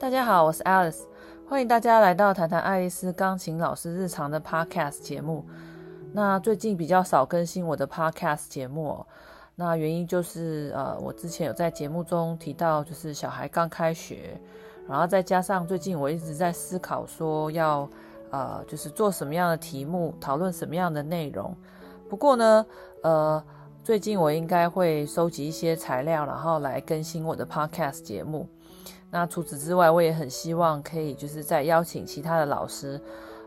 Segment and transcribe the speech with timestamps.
[0.00, 1.02] 大家好，我是 Alice，
[1.46, 5.44] 欢迎大家来到谈谈爱丽丝钢琴老师日常的 Podcast 节目。
[6.14, 9.06] 那最近比较少更新我的 Podcast 节目哦，
[9.56, 14.40] 那原因就是呃，我之前有在节目中提到，就是小孩刚开学，
[14.88, 17.86] 然后再加上最近我一直在思考说要
[18.30, 21.54] 呃，就是做什么样的题目，讨论什么样的内容。
[22.08, 22.64] 不过呢，
[23.02, 23.44] 呃，
[23.84, 28.48] 最近我应该会收集一些材料，然后来更新我的 Podcast 节目。
[29.12, 33.00] 那除此之外，我也很希望可以就是再邀请其他的老师，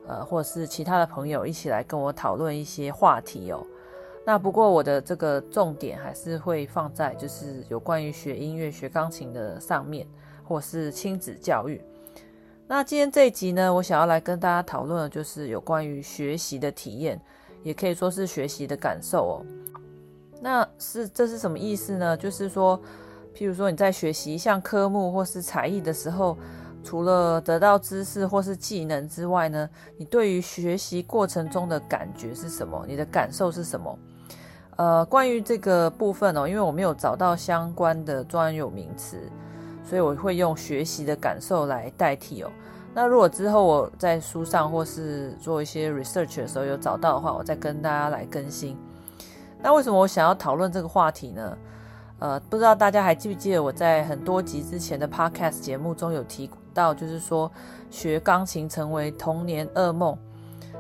[0.05, 3.65] 呃，或者是其他的朋友一起来跟我讨论一些话题哦。
[4.25, 10.05] 那不过我的这个重点还是会放在就是有关于学音乐、学钢琴的上面，
[10.43, 11.81] 或是亲子教育。
[12.67, 17.17] 那今天这一集呢，我想要来跟大家讨论的就是有关于学习的体验，
[17.63, 19.45] 也可以说是学习的感受哦。
[20.41, 22.17] 那是这是什么意思呢？
[22.17, 22.77] 就是说。
[23.35, 26.37] 譬如说你在学习一项科目或是才艺的时候，
[26.83, 32.85] 除了得到知识或是技能之外呢，你对于学习过程中的感觉是什么？
[32.87, 33.97] 你的感受是什么？
[34.75, 39.17] 呃，关于这个部分哦，因为我没有找到相关的专有名词，
[39.83, 42.51] 所以我会用学习的感受来代替哦。
[42.93, 48.77] 那如果之后我在书上或是做一些 research 的时候有找到的话，我再跟大家来更新。
[49.61, 51.57] 那为什么我想要讨论这个话题呢？
[52.19, 57.51] 呃，不知道大家还记不记得我在很多集之前的 podcast 节目中有提到，就是说
[57.91, 60.17] 学钢琴成为童年噩梦。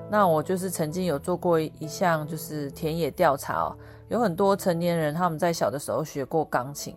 [0.09, 3.75] 那我就是曾经有做过一项就是田野调查哦，
[4.07, 6.95] 有很多成年人他们在小的时候学过钢琴，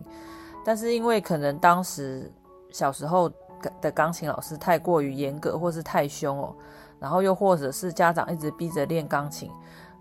[0.63, 2.31] 但是因为可能当时
[2.69, 3.29] 小时候
[3.81, 6.55] 的钢琴老师太过于严格或是太凶哦，
[6.99, 9.51] 然后又或者是家长一直逼着练钢琴，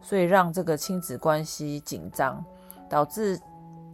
[0.01, 2.45] 所以让这个亲子关系紧张，
[2.89, 3.41] 导致。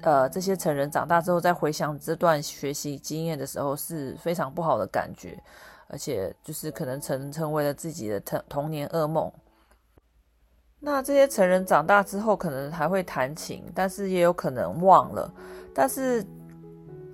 [0.02, 5.38] 呃，这些成人长大之后，再回想这段学习经验的时候，是非常不好的感觉，
[5.86, 9.32] 而且就是可能成成为了自己的童童年噩梦。
[10.80, 15.32] 那这些成人长大之后，可能还会弹琴，但是也有可能忘了。
[15.72, 16.26] 但是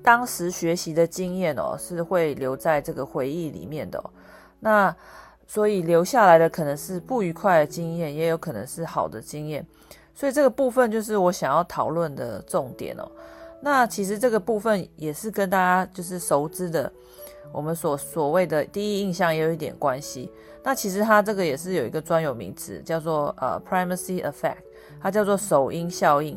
[0.03, 4.03] 当时学习的经验哦，是会留在这个回忆里面的。
[4.61, 4.97] 那
[5.47, 9.67] 所以留下来的可能是不愉快的经验，也有可能是好的经验。
[10.19, 13.09] 所以这个部分就是我想要讨论的重点哦。
[13.61, 16.93] 那其实这个部分也是跟大家就是熟知的，
[17.53, 20.29] 我们所所谓的第一印象也有一点关系。
[20.65, 24.57] 那其实它这个也是有一个专有名词，叫做呃 primacy effect，
[25.01, 26.37] 它叫做首因效应。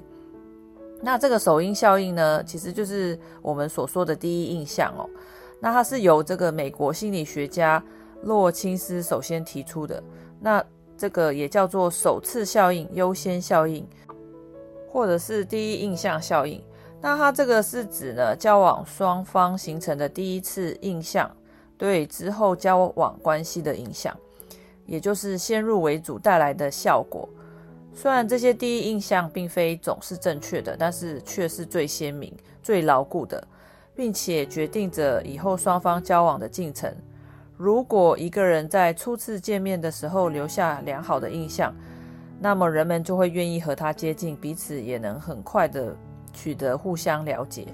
[1.02, 5.10] 那这个首因效应呢，其实就是我们所说的第一印象哦。
[5.60, 7.84] 那它是由这个美国心理学家
[8.22, 10.04] 洛钦斯首先提出的。
[10.40, 10.64] 那
[11.02, 13.84] 这个也叫做首次效应、优先效应，
[14.88, 16.62] 或者是第一印象效应。
[17.02, 21.36] 那它这个是指呢，交往双方形成的第一次印象
[21.76, 24.16] 对之后交往关系的影响，
[24.86, 27.28] 也就是先入为主带来的效果。
[27.96, 32.32] 虽然这些第一印象并非总是正确的，但是却是最鲜明、
[32.62, 33.44] 最牢固的，
[33.96, 36.96] 并且决定着以后双方交往的进程。
[37.62, 41.72] 如果一个人在初次见面的时候留下良好的印象，
[42.40, 45.96] 那么人们就会愿意和他接近，彼此也能很快的
[46.34, 47.68] 取得互相了解。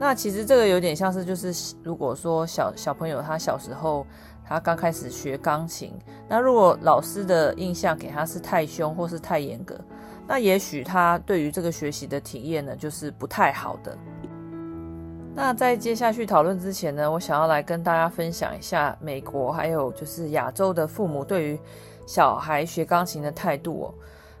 [0.00, 4.04] 那其实这个有点像是，就是如果说小小朋友他小时候
[4.44, 5.92] 他刚开始学钢琴，
[6.28, 9.78] 那如果老师的印象给他是太凶或是太严格，
[10.26, 13.96] 那也许他对于这个学习的体验呢，就是不太好的。
[15.36, 21.58] 那在接下去讨论之前呢，我想要来跟大家分享一下美国还有就是亚洲的父母对于
[22.06, 23.94] 小孩学钢琴的态度哦。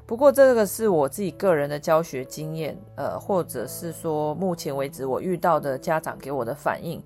[0.06, 7.02] 不过这个是我自己个人的教学经验，呃，或者是说目前为止我遇到的家长给我的反应，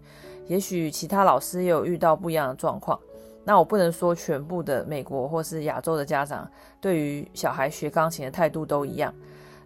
[0.47, 2.99] 也许其他老师也有遇到不一样的状况。
[3.43, 6.47] 那我不能说全部的美国或是亚洲的家长
[6.79, 9.13] 对于小孩学钢琴的态度都一样。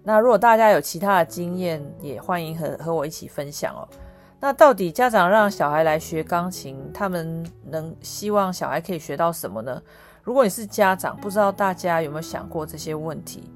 [0.05, 3.83] 那如果大家有其他的经验，也欢迎和和我一起分享哦。
[4.45, 9.81] 那到底家长让小孩来学钢琴，他们能希望小孩可以学到什么呢？
[10.25, 13.49] 如果你是家长，不知道大家有没有想过这些问题？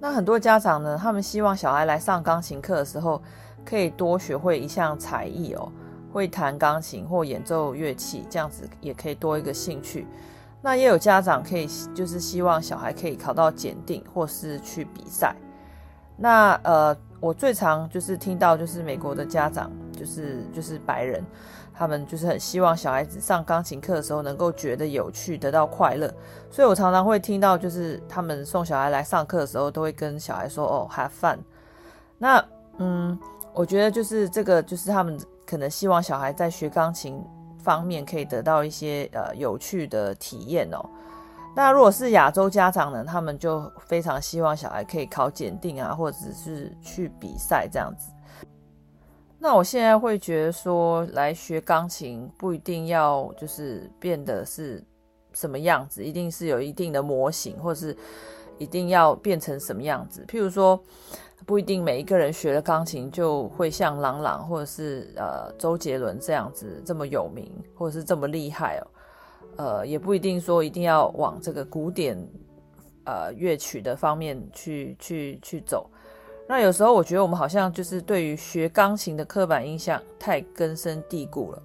[0.00, 3.22] 那很多家长呢，他们希望小孩来上钢琴课的时候，
[3.64, 5.70] 可以多学会一项才艺哦，
[6.12, 10.08] 会弹钢琴或演奏乐器，这样子也可以多一个兴趣。
[10.60, 15.36] 那也有家长可以就是希望小孩可以考到检定或是去比赛。
[16.16, 16.96] 那呃。
[17.22, 21.24] 我最常就是听到，就是美国的家长，就是就是白人，
[21.72, 26.12] 他们就是很希望小孩子上钢琴课的时候能够觉得有趣，得到快乐。
[26.50, 31.38] 所以我常常会听到，就是他们送小孩来上课的时候，都会跟小孩说：“哦，have fun。”
[32.18, 32.44] 那
[32.78, 33.16] 嗯，
[33.54, 35.16] 我觉得就是这个，就是他们
[35.46, 37.24] 可能希望小孩在学钢琴
[37.62, 40.84] 方面可以得到一些呃有趣的体验哦。
[41.54, 48.10] 那如果是亚洲家长呢，他们就非常希望小孩可以考检定啊，或者是去比赛这样子。
[49.38, 54.82] 那我现在会觉得说，来学钢琴不一定要就是变得是
[55.34, 57.96] 什么样子，一定是有一定的模型，或者是
[58.56, 60.24] 一定要变成什么样子。
[60.26, 60.80] 譬如说，
[61.44, 68.86] 不一定每一个人学了钢琴就会像郎朗或者是呃周杰伦这样子这么有名，或者是这么厉害哦。
[69.56, 72.16] 呃，也不一定说一定要往这个古典
[73.04, 75.88] 呃乐曲的方面去去去走。
[76.48, 81.62] 那有时候我觉得我们好像就是对于学钢琴的刻板印象太根深蒂固了。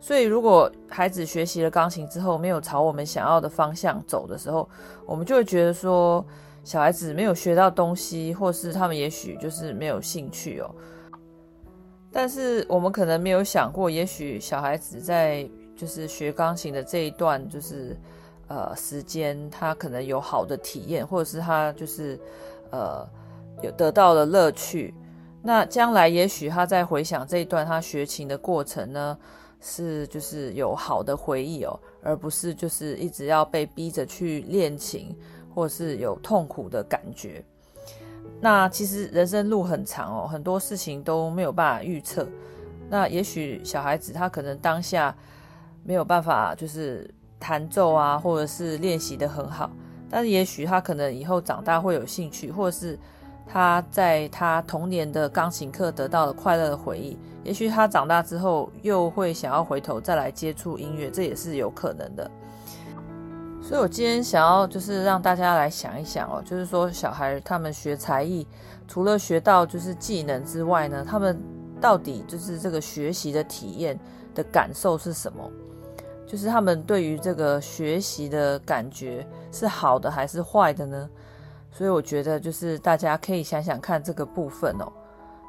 [0.00, 4.68] 所以如果孩子学习了钢琴之后没有朝我们想要的方向走的时候，
[5.06, 6.22] 我们就会觉得说
[6.62, 10.74] 小孩子没有学到东西，或是他们也许就是没有兴趣哦。
[12.12, 17.96] 但是我们可能没有想过，也许小孩子在就是学钢琴的这一段，就是
[18.46, 22.18] 呃时间，他可能有好的体验，或者是他就是
[22.70, 23.04] 呃
[23.60, 24.94] 有得到了乐趣。
[25.42, 29.18] 那将来也许他在回想这一段他学琴的过程呢，
[29.60, 35.14] 是就是有好的回忆哦，而不是就是一直要被逼着去练琴，
[35.54, 37.44] 或是有痛苦的感觉。
[38.40, 42.26] 那其实人生路很长哦，很多事情都没有办法预测。
[42.88, 45.14] 那也许小孩子他可能当下。
[45.84, 47.08] 没有办法，就是
[47.38, 49.70] 弹奏啊，或者是练习得很好。
[50.10, 52.98] 但是也许他可能以后长大会有兴趣，或者是
[53.46, 57.18] 他在他童年的钢琴课得到了快乐的回忆。
[57.42, 62.30] 也许他长大之后又会想要回头再来接触音乐，这也是有可能的。
[63.60, 68.46] 所以我今天想要就是让大家来想一想哦，就是说小孩他们学才艺，
[68.86, 71.38] 除了学到就是技能之外呢，他们
[71.80, 73.98] 到底就是这个学习的体验
[74.34, 75.50] 的感受是什么？
[76.26, 81.08] 就是他们对于这个学习的感觉是好的还是坏的呢？
[81.70, 84.92] 所以我觉得就是大家可以想想看这个部分哦。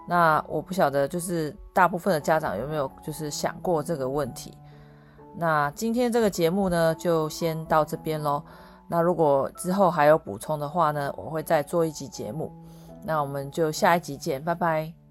[0.08, 4.56] 那我不晓得就是大部分的家长有没有就是想过这个问题。
[5.38, 8.42] 那今天这个节目呢就先到这边喽。
[8.88, 12.52] 那如果之后还有补充的话呢，我会再做一集节目。
[13.04, 15.05] 那我们就下一集见，拜拜。